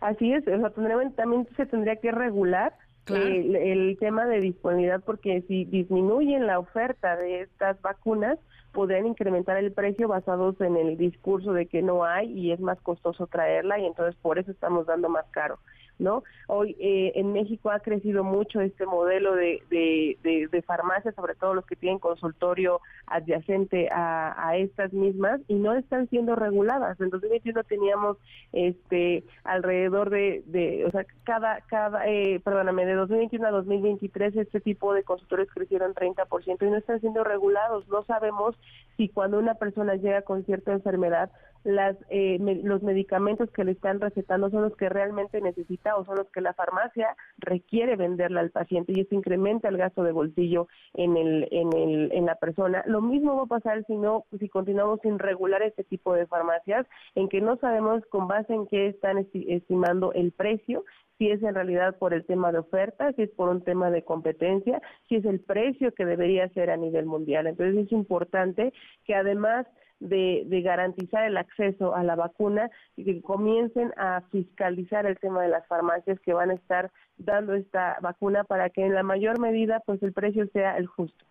Así 0.00 0.32
es, 0.32 0.46
o 0.48 0.58
sea, 0.58 0.70
también 1.14 1.46
se 1.56 1.66
tendría 1.66 1.96
que 1.96 2.10
regular 2.10 2.72
el, 3.06 3.56
el, 3.56 3.98
tema 3.98 4.24
de 4.24 4.40
disponibilidad 4.40 5.02
porque 5.04 5.42
si 5.48 5.64
disminuyen 5.64 6.46
la 6.46 6.58
oferta 6.58 7.16
de 7.16 7.42
estas 7.42 7.80
vacunas, 7.82 8.38
podrían 8.72 9.06
incrementar 9.06 9.56
el 9.56 9.72
precio 9.72 10.08
basados 10.08 10.60
en 10.60 10.76
el 10.76 10.96
discurso 10.96 11.52
de 11.52 11.66
que 11.66 11.82
no 11.82 12.04
hay 12.04 12.32
y 12.32 12.52
es 12.52 12.60
más 12.60 12.80
costoso 12.80 13.26
traerla 13.26 13.78
y 13.78 13.86
entonces 13.86 14.14
por 14.20 14.38
eso 14.38 14.50
estamos 14.50 14.86
dando 14.86 15.08
más 15.08 15.26
caro. 15.30 15.58
¿No? 16.00 16.24
Hoy 16.48 16.76
eh, 16.80 17.12
en 17.14 17.32
México 17.32 17.70
ha 17.70 17.80
crecido 17.80 18.24
mucho 18.24 18.60
este 18.60 18.86
modelo 18.86 19.34
de, 19.34 19.62
de, 19.70 20.48
de, 20.50 20.62
farmacias, 20.62 21.14
sobre 21.14 21.34
todo 21.34 21.54
los 21.54 21.66
que 21.66 21.76
tienen 21.76 21.98
consultorio 21.98 22.80
adyacente 23.06 23.88
a, 23.90 24.56
estas 24.56 24.92
mismas 24.92 25.40
y 25.48 25.54
no 25.54 25.74
están 25.74 26.08
siendo 26.08 26.34
reguladas. 26.34 27.00
En 27.00 27.10
2021 27.10 27.62
teníamos 27.64 28.16
este 28.52 29.24
alrededor 29.44 30.10
de, 30.10 30.42
de 30.46 30.84
o 30.86 30.90
sea, 30.90 31.04
cada, 31.24 31.60
cada 31.62 32.06
eh, 32.08 32.40
perdóname, 32.42 32.84
de 32.86 32.94
2021 32.94 33.46
a 33.46 33.50
2023 33.50 34.36
este 34.36 34.60
tipo 34.60 34.92
de 34.92 35.04
consultorios 35.04 35.48
crecieron 35.52 35.94
30% 35.94 36.66
y 36.66 36.70
no 36.70 36.76
están 36.76 37.00
siendo 37.00 37.22
regulados. 37.22 37.88
No 37.88 38.02
sabemos 38.04 38.56
si 38.96 39.08
cuando 39.08 39.38
una 39.38 39.54
persona 39.54 39.94
llega 39.94 40.22
con 40.22 40.44
cierta 40.44 40.72
enfermedad 40.72 41.30
las, 41.64 41.96
eh, 42.08 42.38
los 42.62 42.82
medicamentos 42.82 43.50
que 43.50 43.64
le 43.64 43.72
están 43.72 44.00
recetando 44.00 44.50
son 44.50 44.62
los 44.62 44.76
que 44.76 44.88
realmente 44.88 45.40
necesita 45.40 45.96
o 45.96 46.04
son 46.04 46.16
los 46.16 46.30
que 46.30 46.40
la 46.40 46.54
farmacia 46.54 47.16
requiere 47.38 47.96
venderle 47.96 48.40
al 48.40 48.50
paciente 48.50 48.92
y 48.94 49.00
eso 49.00 49.14
incrementa 49.14 49.68
el 49.68 49.76
gasto 49.76 50.02
de 50.02 50.12
bolsillo 50.12 50.68
en, 50.94 51.16
el, 51.16 51.48
en, 51.50 51.72
el, 51.76 52.12
en 52.12 52.26
la 52.26 52.36
persona. 52.36 52.82
Lo 52.86 53.00
mismo 53.00 53.36
va 53.36 53.42
a 53.42 53.60
pasar 53.60 53.84
si 53.86 53.96
no, 53.96 54.24
si 54.38 54.48
continuamos 54.48 55.00
sin 55.02 55.18
regular 55.18 55.62
este 55.62 55.84
tipo 55.84 56.14
de 56.14 56.26
farmacias, 56.26 56.86
en 57.14 57.28
que 57.28 57.40
no 57.40 57.56
sabemos 57.56 58.04
con 58.06 58.28
base 58.28 58.54
en 58.54 58.66
qué 58.66 58.88
están 58.88 59.18
estimando 59.18 60.12
el 60.12 60.32
precio 60.32 60.84
si 61.20 61.30
es 61.30 61.42
en 61.42 61.54
realidad 61.54 61.98
por 61.98 62.14
el 62.14 62.24
tema 62.24 62.50
de 62.50 62.60
oferta, 62.60 63.12
si 63.12 63.22
es 63.22 63.30
por 63.30 63.50
un 63.50 63.62
tema 63.62 63.90
de 63.90 64.02
competencia, 64.02 64.80
si 65.06 65.16
es 65.16 65.24
el 65.26 65.40
precio 65.40 65.92
que 65.92 66.06
debería 66.06 66.48
ser 66.48 66.70
a 66.70 66.78
nivel 66.78 67.04
mundial. 67.04 67.46
Entonces 67.46 67.84
es 67.84 67.92
importante 67.92 68.72
que 69.04 69.14
además 69.14 69.66
de, 70.00 70.62
garantizar 70.62 71.24
el 71.24 71.36
acceso 71.36 71.94
a 71.94 72.02
la 72.02 72.16
vacuna 72.16 72.70
y 72.96 73.04
que 73.04 73.22
comiencen 73.22 73.92
a 73.96 74.22
fiscalizar 74.32 75.06
el 75.06 75.18
tema 75.18 75.42
de 75.42 75.48
las 75.48 75.66
farmacias 75.66 76.18
que 76.20 76.32
van 76.32 76.50
a 76.50 76.54
estar 76.54 76.90
dando 77.18 77.54
esta 77.54 77.98
vacuna 78.00 78.44
para 78.44 78.70
que 78.70 78.84
en 78.84 78.94
la 78.94 79.02
mayor 79.02 79.38
medida 79.38 79.80
pues 79.86 80.02
el 80.02 80.12
precio 80.12 80.46
sea 80.52 80.76
el 80.76 80.86
justo. 80.86 81.24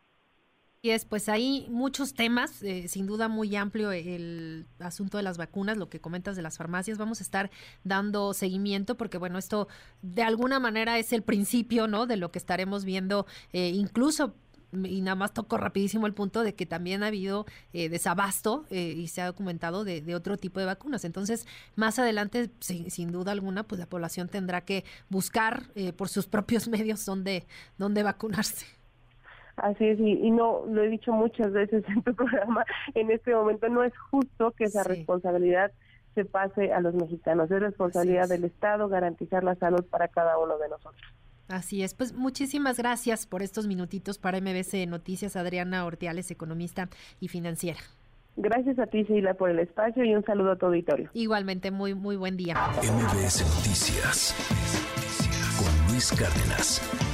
Y 0.82 0.92
es, 0.92 1.04
pues 1.04 1.28
hay 1.28 1.68
muchos 1.70 2.14
temas, 2.14 2.64
eh, 2.64 2.88
sin 2.88 3.06
duda 3.06 3.28
muy 3.28 3.54
amplio 3.58 3.92
el 3.92 4.66
asunto 4.80 5.18
de 5.18 5.24
las 5.24 5.38
vacunas, 5.38 5.76
lo 5.76 5.90
que 5.90 6.00
comentas 6.00 6.38
de 6.38 6.42
las 6.42 6.58
farmacias. 6.58 6.98
Vamos 6.98 7.20
a 7.20 7.24
estar 7.24 7.52
dando 7.84 8.34
seguimiento 8.34 8.96
porque, 8.96 9.18
bueno, 9.18 9.38
esto 9.38 9.68
de 10.02 10.24
alguna 10.24 10.58
manera 10.62 10.98
es 10.98 11.12
el 11.12 11.22
principio, 11.22 11.88
¿no? 11.88 12.06
De 12.06 12.16
lo 12.16 12.32
que 12.32 12.40
estaremos 12.40 12.86
viendo, 12.86 13.26
eh, 13.52 13.72
incluso 13.74 14.36
y 14.72 15.02
nada 15.02 15.16
más 15.16 15.34
toco 15.34 15.58
rapidísimo 15.58 16.08
el 16.08 16.14
punto 16.14 16.44
de 16.44 16.54
que 16.54 16.66
también 16.66 17.04
ha 17.04 17.08
habido 17.08 17.46
eh, 17.74 17.90
desabasto 17.90 18.66
eh, 18.70 18.94
y 18.96 19.08
se 19.08 19.22
ha 19.22 19.26
documentado 19.26 19.84
de, 19.84 20.02
de, 20.02 20.16
otro 20.16 20.38
tipo 20.38 20.60
de 20.60 20.66
vacunas. 20.66 21.06
Entonces, 21.06 21.48
más 21.76 22.00
adelante, 22.00 22.50
sin, 22.60 22.90
sin, 22.92 23.12
duda 23.12 23.32
alguna, 23.32 23.64
pues 23.64 23.80
la 23.80 23.88
población 23.88 24.28
tendrá 24.28 24.62
que 24.62 24.84
buscar 25.10 25.64
eh, 25.76 25.94
por 25.94 26.10
sus 26.10 26.28
propios 26.28 26.68
medios 26.70 27.06
dónde, 27.06 27.46
dónde 27.78 28.04
vacunarse. 28.04 28.66
Así 29.58 29.86
es, 29.86 30.00
y, 30.00 30.14
y, 30.14 30.32
no, 30.32 30.66
lo 30.68 30.84
he 30.84 30.88
dicho 30.88 31.12
muchas 31.12 31.52
veces 31.52 31.84
en 31.90 32.02
tu 32.04 32.16
programa, 32.16 32.64
en 32.94 33.12
este 33.12 33.36
momento 33.36 33.68
no 33.68 33.84
es 33.84 33.94
justo 34.10 34.52
que 34.52 34.66
esa 34.66 34.84
sí. 34.84 34.90
responsabilidad 34.90 35.72
se 36.16 36.26
pase 36.26 36.72
a 36.74 36.80
los 36.80 36.96
mexicanos, 36.96 37.52
es 37.52 37.60
responsabilidad 37.60 38.30
del 38.30 38.46
Estado 38.46 38.88
garantizar 38.88 39.44
la 39.44 39.56
salud 39.56 39.86
para 39.90 40.08
cada 40.08 40.38
uno 40.38 40.58
de 40.58 40.70
nosotros. 40.70 41.14
Así 41.50 41.82
es, 41.82 41.96
pues 41.96 42.14
muchísimas 42.14 42.78
gracias 42.78 43.26
por 43.26 43.42
estos 43.42 43.66
minutitos 43.66 44.20
para 44.20 44.40
MBC 44.40 44.88
Noticias, 44.88 45.36
Adriana 45.36 45.86
Ortiales, 45.86 46.30
economista 46.30 46.90
y 47.20 47.28
financiera. 47.28 47.80
Gracias 48.38 48.80
a 48.80 48.86
ti, 48.86 49.04
Sheila, 49.04 49.34
por 49.34 49.50
el 49.50 49.60
espacio 49.60 50.06
y 50.06 50.16
un 50.16 50.24
saludo 50.24 50.52
a 50.52 50.56
tu 50.56 50.68
auditorio. 50.68 51.10
Igualmente, 51.14 51.72
muy, 51.72 51.94
muy 51.96 52.16
buen 52.16 52.38
día. 52.38 52.56
MBS 52.78 53.42
Noticias 53.42 54.36
con 55.58 55.92
Luis 55.92 56.12
Cárdenas. 56.12 57.09